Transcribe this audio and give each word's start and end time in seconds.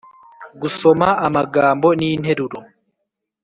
-gusoma 0.59 1.07
amagambo 1.27 1.87
n’interuro 1.99 2.59